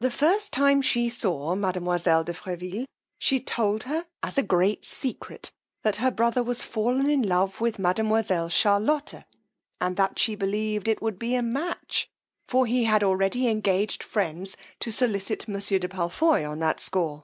[0.00, 2.84] The first time she saw mademoiselle de Freville,
[3.18, 5.50] she told her as a great secret
[5.82, 9.24] that her brother was fallen in love with mademoiselle Charlotta,
[9.80, 12.06] and that she believed it would be a match,
[12.48, 17.22] for he had already engaged friends to sollicit monsieur de Palfoy on that score.